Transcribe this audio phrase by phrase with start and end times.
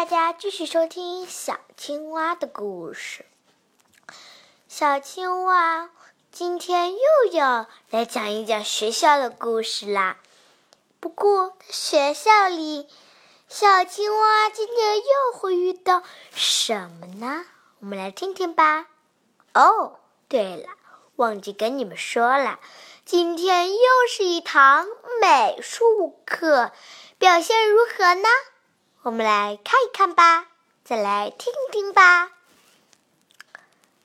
[0.00, 3.26] 大家继续收听小青蛙的故事。
[4.66, 5.90] 小青蛙
[6.32, 10.16] 今天又要来讲一讲学校的故事啦。
[11.00, 12.88] 不过学校里，
[13.46, 17.44] 小青蛙今天又会遇到什么呢？
[17.80, 18.86] 我们来听听吧。
[19.52, 19.98] 哦，
[20.30, 20.70] 对了，
[21.16, 22.58] 忘记跟你们说了，
[23.04, 23.78] 今天又
[24.08, 24.86] 是一堂
[25.20, 26.72] 美术课，
[27.18, 28.28] 表现如何呢？
[29.02, 30.48] 我们来看一看吧，
[30.84, 32.32] 再来听听吧。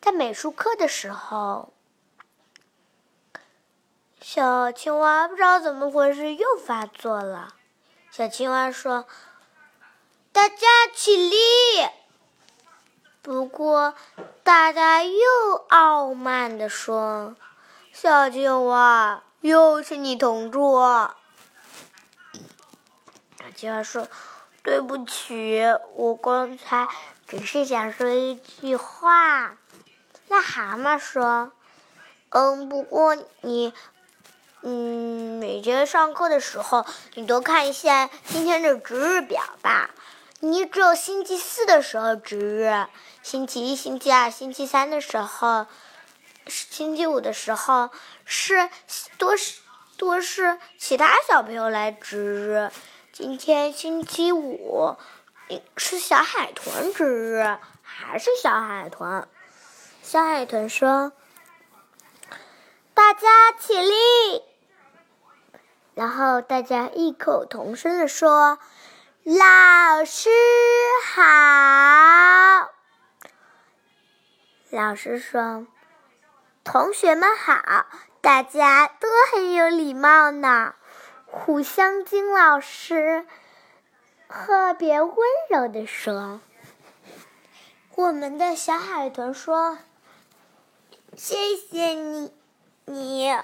[0.00, 1.72] 在美术课的时候，
[4.20, 7.54] 小青蛙不知道怎么回事又发作了。
[8.12, 9.06] 小青蛙说
[10.30, 11.36] ：“大家起立。”
[13.20, 13.94] 不过，
[14.44, 17.34] 大家又傲慢地说
[17.92, 21.16] ：“小青蛙，又是你同桌。”
[23.40, 24.06] 小青蛙说。
[24.64, 25.60] 对不起，
[25.94, 26.88] 我刚才
[27.28, 29.58] 只是想说一句话。
[30.30, 31.52] 癞蛤蟆说
[32.32, 33.74] ：“嗯，不过你，
[34.62, 39.90] 嗯，每节上课的时候，你都看一下今天的值日表吧。
[40.40, 42.86] 你只有星期四的时候值日，
[43.22, 45.66] 星期一、星期二、星期三的时候，
[46.46, 47.90] 星期五的时候
[48.24, 48.70] 是
[49.18, 49.60] 多是
[49.98, 52.70] 多是其他小朋友来值日。”
[53.16, 54.96] 今天星期五，
[55.76, 59.28] 是小海豚值日，还是小海豚？
[60.02, 61.12] 小海豚说
[62.92, 63.94] ：“大家起立。”
[65.94, 68.58] 然后大家异口同声的说
[69.22, 70.28] ：“老师
[71.14, 72.72] 好。”
[74.76, 75.68] 老师说
[76.64, 77.86] ：“同学们好，
[78.20, 80.74] 大家都很有礼貌呢。”
[81.36, 83.26] 虎香金老师
[84.28, 85.16] 特别温
[85.50, 86.40] 柔地说
[87.96, 89.76] ：“我们的小海豚说，
[91.16, 92.32] 谢谢你，
[92.84, 93.36] 你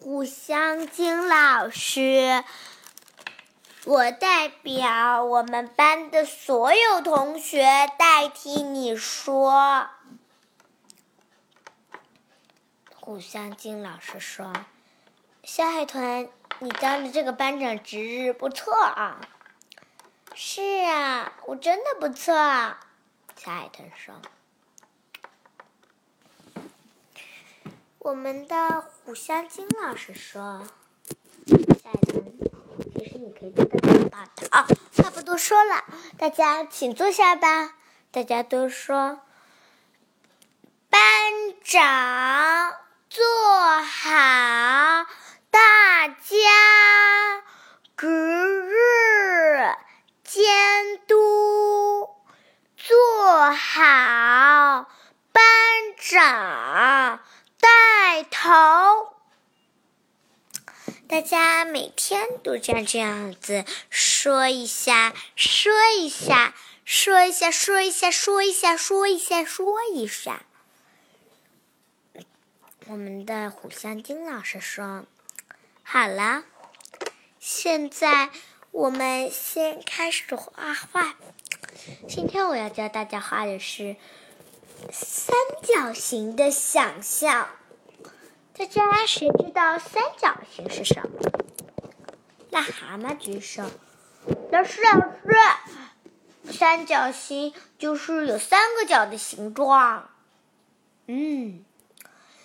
[0.00, 2.44] 虎香金老师。
[3.86, 7.64] 我代表我们班的所有同学
[7.98, 9.88] 代替你说。”
[13.00, 14.52] 虎香金老师说
[15.42, 16.28] ：“小海豚。”
[16.60, 19.20] 你当的这个班长值日不错啊！
[20.34, 22.34] 是啊，我真的不错。
[22.34, 22.80] 啊
[23.36, 24.14] 小海豚说
[27.98, 30.64] ：“我们的虎香金老师说，
[31.46, 32.24] 小海豚，
[32.94, 34.66] 其实你可以做的更大的啊！
[34.96, 35.84] 话不多说了，
[36.16, 37.74] 大家请坐下吧。
[38.10, 39.20] 大家都说，
[40.88, 41.00] 班
[41.62, 42.76] 长
[43.10, 43.24] 坐
[43.82, 45.06] 好。”
[45.50, 47.42] 大家
[47.96, 49.74] 值日
[50.24, 52.10] 监督
[52.76, 54.90] 做好，
[55.32, 55.42] 班
[55.96, 57.20] 长
[57.60, 59.14] 带头。
[61.08, 70.42] 大家每天都这样这样子说一下，说一下，说一下，说一下，说一下，说一下，说一下。
[72.86, 75.06] 我们的虎香金老师说。
[75.82, 76.44] 好了，
[77.38, 78.30] 现在
[78.70, 81.14] 我们先开始画画。
[82.08, 83.96] 今天我要教大家画的是
[84.90, 87.48] 三角形的想象。
[88.56, 91.43] 大家谁知道三角形是什么？
[92.54, 93.64] 癞蛤蟆举手。
[94.52, 100.08] 老师，老师，三角形就是有三个角的形状。
[101.08, 101.64] 嗯，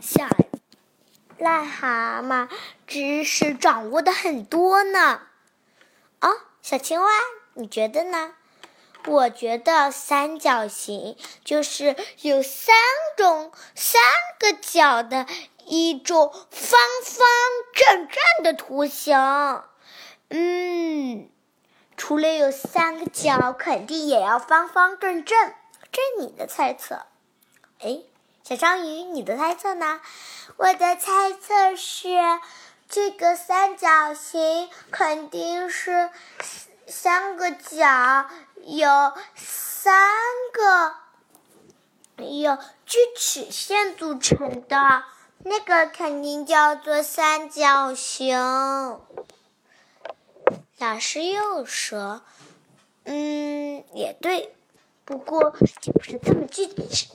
[0.00, 0.26] 小。
[1.38, 2.48] 癞蛤蟆
[2.86, 5.20] 知识掌握的很多呢，
[6.20, 6.30] 啊，
[6.62, 7.06] 小青蛙，
[7.52, 8.34] 你觉得呢？
[9.06, 12.74] 我觉得三角形就是有三
[13.18, 14.00] 种三
[14.38, 15.26] 个角的
[15.66, 17.26] 一种方方
[17.74, 19.14] 正正的图形。
[20.30, 21.28] 嗯，
[21.96, 25.52] 除了有三个角，肯定也要方方正正。
[25.90, 27.02] 这你的猜测。
[27.80, 28.02] 哎，
[28.44, 30.00] 小章鱼，你的猜测呢？
[30.56, 32.08] 我的猜测是，
[32.88, 36.10] 这个三角形肯定是
[36.86, 38.26] 三个角
[38.62, 40.08] 有三
[40.52, 40.94] 个
[42.24, 42.56] 有
[42.86, 45.02] 锯齿线组成的，
[45.44, 48.38] 那个肯定叫做三角形。
[50.80, 52.22] 老师又说
[53.04, 54.54] ：“嗯，也对，
[55.04, 57.08] 不过就不是这么具体。”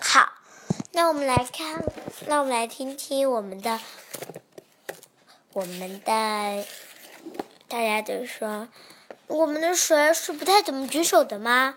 [0.00, 0.32] 好。
[0.92, 1.84] 那我们来看，
[2.26, 3.78] 那我们来听听我们的，
[5.52, 6.66] 我们的，
[7.68, 8.68] 大家都说，
[9.26, 11.76] 我们的水是不太怎么举手的吗？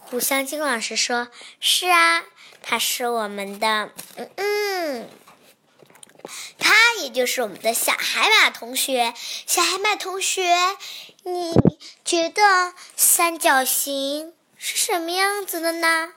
[0.00, 1.28] 胡香金老师说
[1.60, 2.24] ：“是啊，
[2.62, 5.08] 他是我们的，嗯嗯，
[6.58, 6.72] 他
[7.02, 9.14] 也就是我们的小海马同学。
[9.46, 10.76] 小海马同学，
[11.24, 11.52] 你
[12.04, 16.14] 觉得三角形是什么样子的呢？”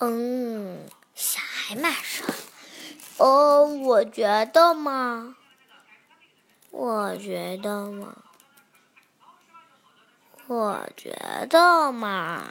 [0.00, 2.26] 嗯，小海马说
[3.18, 5.36] ：“哦，我觉得嘛，
[6.70, 8.16] 我觉得嘛。”
[10.46, 11.14] 我觉
[11.50, 12.50] 得嘛，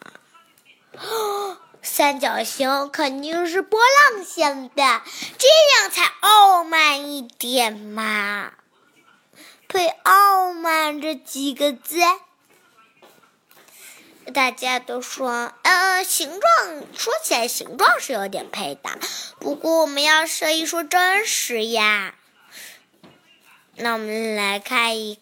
[1.81, 5.01] 三角形肯定是波浪形的，
[5.37, 5.47] 这
[5.81, 8.53] 样才傲慢一点嘛。
[9.67, 11.99] 配“傲慢”这几个字，
[14.33, 18.89] 大家都说，呃，形状说起来形状是有点配的，
[19.39, 22.15] 不过我们要说一说真实呀。
[23.75, 25.19] 那我们来看一。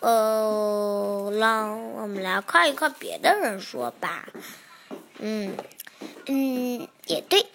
[0.00, 4.28] 呃，让我们来看一看别的人说吧。
[5.18, 5.56] 嗯
[6.26, 7.46] 嗯，也对。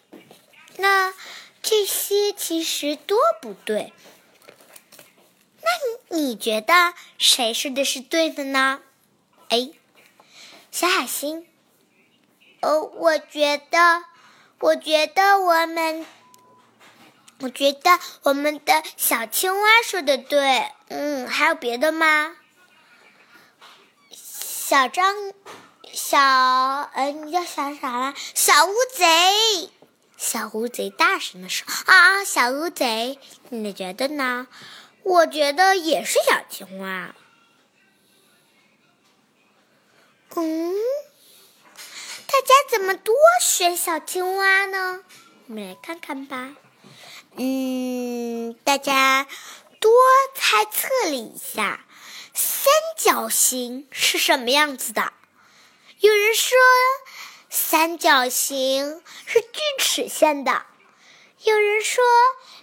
[0.78, 1.14] 那
[1.62, 3.94] 这些其实都不对。
[5.62, 5.70] 那
[6.16, 8.82] 你你觉得谁说的是对的呢
[9.50, 9.70] 哎
[10.72, 11.46] 小海星。
[12.62, 14.06] 哦，我觉得，
[14.60, 16.06] 我觉得我们，
[17.40, 20.72] 我觉得我们的小青蛙说的对。
[20.90, 22.36] 嗯，还有别的吗？
[24.12, 25.16] 小张，
[25.94, 28.14] 小，呃，你叫小啥了？
[28.34, 29.70] 小乌贼，
[30.18, 34.48] 小乌贼大声的说：“啊，小乌贼，你觉得呢？
[35.04, 37.16] 我觉得也是小青蛙。
[40.36, 40.74] 嗯，
[42.28, 45.02] 大家怎么多选小青蛙呢？
[45.48, 46.56] 我们来看看吧。
[47.36, 49.28] 嗯，大家
[49.80, 49.92] 多
[50.36, 51.86] 猜测了一下。”
[52.34, 55.12] 三角形是什么样子的？
[56.02, 56.58] 有人说
[57.48, 60.66] 三角形是锯齿线的，
[61.44, 62.04] 有人说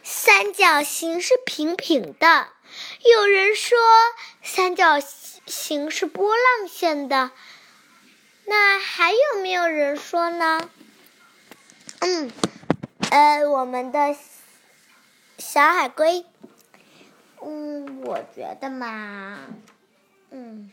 [0.02, 2.48] 三角形是平平的，
[3.04, 3.78] 有人说
[4.42, 4.98] 三角
[5.46, 7.30] 形是波浪线的。
[8.44, 10.68] 那还有没有人说呢？
[12.00, 12.32] 嗯，
[13.12, 14.16] 呃，我们的
[15.38, 16.26] 小海龟。
[17.40, 19.38] 嗯，我觉得嘛，
[20.30, 20.72] 嗯，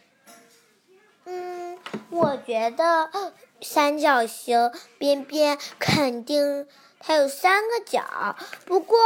[1.25, 1.77] 嗯，
[2.09, 6.67] 我觉得三角形边边肯定
[6.99, 8.35] 它有三个角，
[8.65, 8.97] 不过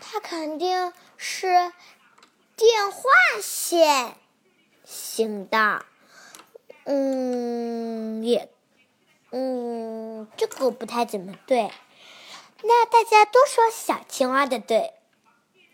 [0.00, 1.72] 它肯定是
[2.56, 3.02] 电话
[3.42, 4.16] 线
[4.84, 5.84] 形的，
[6.84, 8.50] 嗯，也，
[9.30, 11.70] 嗯，这个不太怎么对。
[12.62, 14.94] 那大家都说小青蛙的对。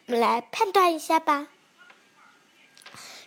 [0.06, 1.46] 我们来判断一下吧。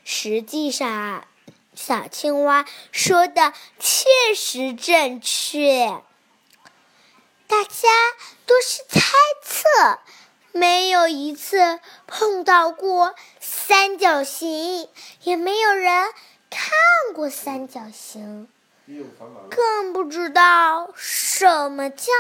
[0.04, 1.28] 实际上啊，
[1.76, 6.02] 小青蛙说的确实正确。
[7.48, 7.90] 大家
[8.48, 9.02] 都是猜
[9.44, 10.00] 测，
[10.52, 14.90] 没有一次碰到过三角形，
[15.22, 16.12] 也没有人
[16.50, 16.70] 看
[17.14, 18.48] 过三角形，
[19.50, 22.12] 更不知道什么叫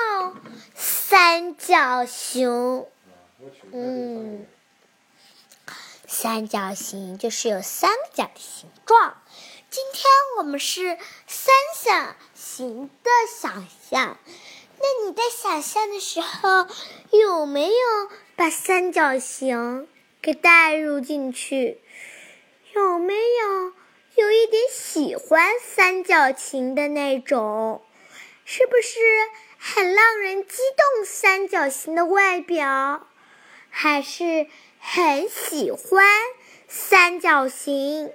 [0.75, 2.85] 三角形。
[3.71, 4.45] 嗯，
[6.07, 9.17] 三角形就是有三个角的形状。
[9.75, 10.05] 今天
[10.37, 10.97] 我们是
[11.27, 14.17] 三角形的想象。
[14.79, 16.65] 那你在想象的时候，
[17.11, 19.85] 有没有把三角形
[20.21, 21.81] 给带入进去？
[22.73, 23.73] 有没有
[24.15, 27.83] 有一点喜欢三角形的那种？
[28.45, 28.97] 是不是
[29.57, 31.05] 很让人激动？
[31.05, 33.05] 三角形的外表？
[33.69, 34.47] 还是
[34.79, 36.07] 很喜欢
[36.69, 38.13] 三角形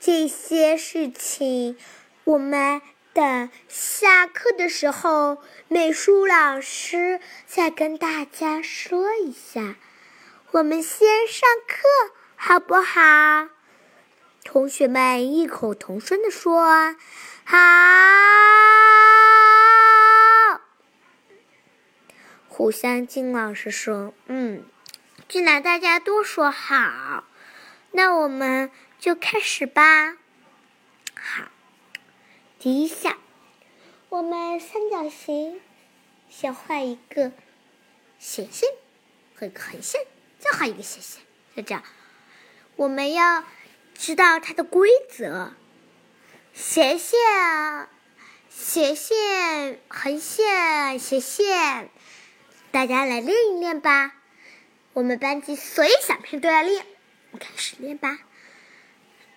[0.00, 1.78] 这些事情。
[2.24, 5.38] 我们等下课的时候，
[5.68, 9.76] 美术老师再跟大家说一下。
[10.52, 11.76] 我们先上课
[12.34, 13.48] 好不好？
[14.42, 16.96] 同学们异口同声的说
[17.44, 17.58] ：“好。”
[22.48, 24.64] 胡香金老师说：“嗯，
[25.28, 27.24] 既然大家都说好，
[27.92, 30.16] 那我们就开始吧。
[31.14, 31.48] 好，
[32.58, 33.18] 第一项，
[34.08, 35.60] 我们三角形
[36.28, 37.32] 先画一个
[38.18, 38.68] 斜线
[39.34, 40.00] 和一个横线，
[40.38, 41.22] 再画一个斜线，
[41.56, 41.82] 就这样。
[42.76, 43.44] 我们要
[43.94, 45.52] 知道它的规则：
[46.54, 47.18] 斜线、
[48.48, 51.90] 斜线、横线、斜线。”
[52.72, 54.14] 大家来练一练吧，
[54.92, 56.86] 我们班级所有小朋友都要练。
[57.32, 58.18] 我开始练吧。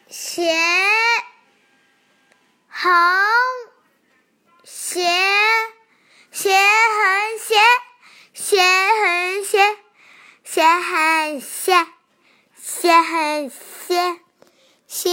[0.10, 0.52] 斜
[2.68, 2.92] 横
[4.64, 5.10] 斜
[6.32, 7.56] 斜横斜
[8.34, 9.76] 斜横斜
[10.44, 11.88] 斜横斜
[12.58, 14.20] 斜横斜
[14.88, 15.10] 斜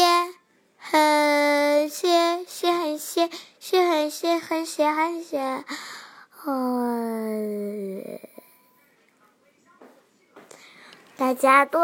[0.78, 5.64] 横斜斜横斜斜横斜横斜横斜，
[6.44, 6.50] 呃，
[11.16, 11.78] 大家都。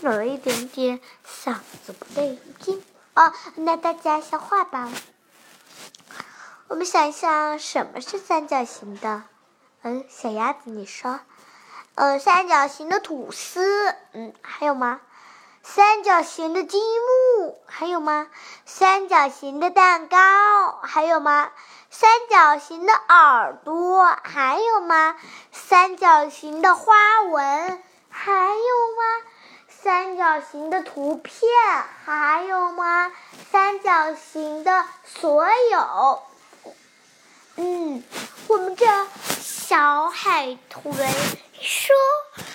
[0.00, 2.84] 有一点点嗓子不对劲
[3.14, 4.90] 哦，那大家消化吧。
[6.68, 9.22] 我们想一想，什么是三角形的？
[9.82, 11.20] 嗯，小鸭子，你说。
[11.94, 15.00] 呃，三角形的吐司，嗯，还有吗？
[15.62, 18.28] 三角形的积木，还有吗？
[18.66, 20.16] 三角形的蛋糕，
[20.82, 21.50] 还有吗？
[21.90, 25.16] 三角形的耳朵，还有吗？
[25.52, 29.26] 三角形的花纹，还有吗？
[29.86, 31.48] 三角形的图片
[32.04, 33.12] 还有吗？
[33.52, 36.22] 三角形的所有，
[37.54, 38.02] 嗯，
[38.48, 38.84] 我们这
[39.40, 40.92] 小海豚
[41.52, 41.94] 说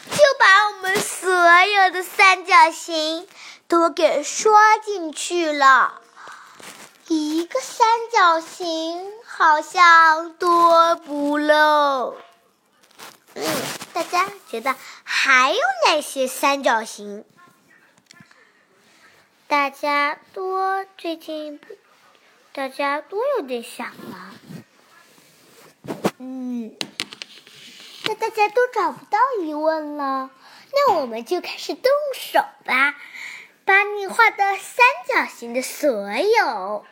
[0.10, 1.30] 就把我们所
[1.64, 3.26] 有的三角形
[3.70, 6.02] 都给说进去了。
[7.08, 12.18] 一个三角形好像多不漏。
[13.36, 13.46] 嗯，
[13.94, 14.76] 大家觉得
[15.24, 17.24] 还有哪些三角形？
[19.48, 21.62] 大家多最近，
[22.54, 24.34] 大家多有点想了。
[26.18, 26.76] 嗯，
[28.06, 30.32] 那大家都找不到疑问了，
[30.74, 32.96] 那我们就开始动手吧，
[33.64, 36.84] 把你画的三角形的所有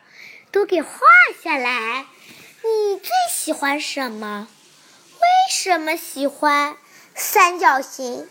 [0.51, 1.00] 都给画
[1.41, 2.05] 下来。
[2.62, 4.48] 你最喜欢什么？
[5.15, 6.77] 为什么喜欢
[7.20, 8.28] 三角形？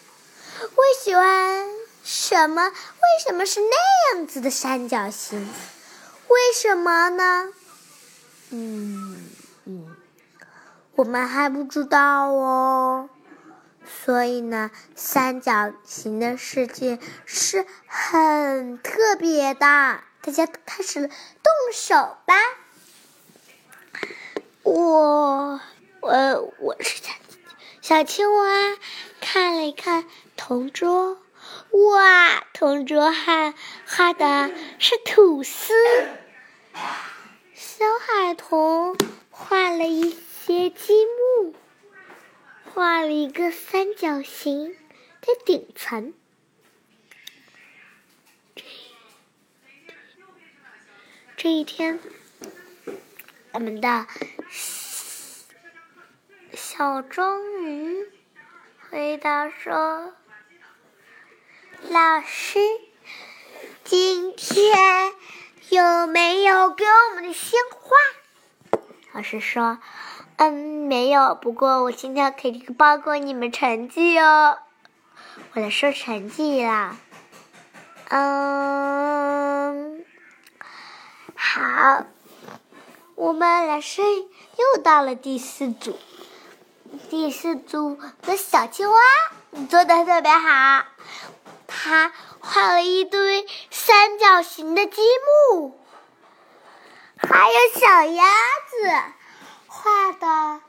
[0.61, 1.69] 我喜欢
[2.03, 2.69] 什么？
[2.69, 2.73] 为
[3.27, 5.47] 什么是那样子的三角形？
[6.29, 7.53] 为什么呢？
[8.51, 9.29] 嗯
[9.67, 9.97] 嗯，
[10.95, 13.11] 我们还不知道哦。
[14.07, 19.61] 所以呢，三角形的世界是很特别的。
[19.61, 22.35] 大家开始动手吧。
[24.63, 25.61] 我。
[26.01, 27.03] 我我是
[27.89, 28.77] 小青蛙，
[29.19, 30.05] 看了一看
[30.37, 31.23] 同桌，
[31.71, 33.55] 哇，同桌还
[33.87, 35.73] 画的是吐司。
[37.55, 38.95] 小海豚
[39.31, 40.93] 画了一些积
[41.39, 41.55] 木，
[42.75, 44.77] 画了一个三角形
[45.23, 46.13] 的顶层。
[51.39, 51.99] 这一天，
[53.53, 54.07] 我们的。
[56.79, 58.07] 小章鱼
[58.89, 60.13] 回答说
[61.91, 62.61] ：“老师，
[63.83, 65.13] 今天
[65.71, 68.79] 有没有给我们的鲜花？”
[69.13, 69.81] 老师说
[70.39, 70.53] ：“嗯，
[70.87, 71.35] 没有。
[71.35, 74.61] 不过我今天肯定报过你们成绩哦。
[75.55, 76.97] 我来说成绩啦。
[78.11, 80.05] 嗯，
[81.35, 82.07] 好，
[83.17, 85.99] 我们老师又到了第四组。”
[87.11, 89.01] 第四组的小青蛙，
[89.51, 90.85] 你做的特别好。
[91.67, 95.01] 它画了一堆三角形的积
[95.53, 95.81] 木，
[97.17, 98.25] 还有小鸭
[98.69, 98.93] 子
[99.69, 100.61] 画的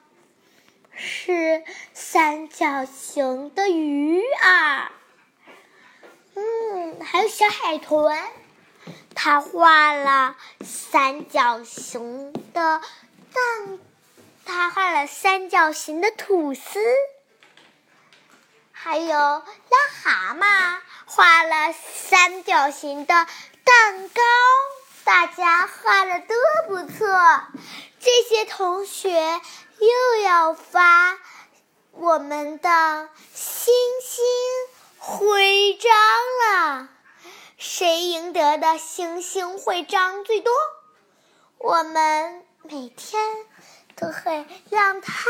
[0.95, 4.91] 是三角形的鱼儿。
[6.35, 8.17] 嗯，还有小海豚，
[9.13, 12.81] 它画了三角形的
[13.33, 13.79] 蛋。
[14.49, 16.79] 他画了三角形的吐司，
[18.71, 19.43] 还有癞
[20.01, 23.13] 蛤蟆画了三角形的
[23.63, 24.21] 蛋糕。
[25.03, 26.35] 大家画的都
[26.67, 27.07] 不错，
[27.99, 29.11] 这些同学
[29.79, 31.19] 又要发
[31.91, 34.25] 我们的星星
[34.97, 35.91] 徽章
[36.41, 36.89] 了。
[37.59, 40.51] 谁赢得的星星徽章最多？
[41.59, 43.21] 我们每天。
[43.99, 45.29] 都会让他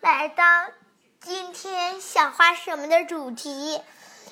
[0.00, 0.70] 来当
[1.18, 3.80] 今天想画什么的主题。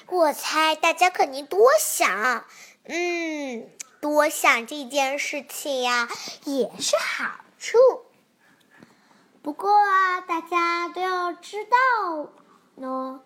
[0.07, 2.45] 我猜大家肯定多想，
[2.85, 6.09] 嗯，多想这件事情呀，
[6.45, 7.79] 也是好处。
[9.43, 12.31] 不过啊，大家都要知道
[12.75, 13.21] 呢，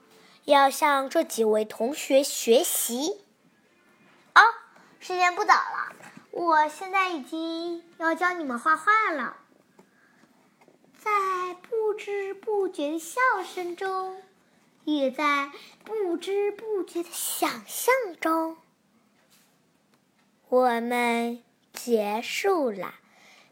[0.44, 3.24] 要向这几位同学学习。
[4.34, 4.42] 啊，
[5.00, 5.96] 时间不早了，
[6.30, 9.36] 我现在已经要教你们画画了。
[11.02, 14.22] 在不知不觉的笑声中，
[14.84, 15.50] 也在
[15.82, 18.56] 不知不觉的想象中。
[20.48, 21.42] 我们
[21.72, 22.94] 结束了，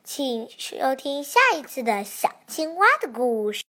[0.04, 3.64] 请收听下一次的小青蛙的故事。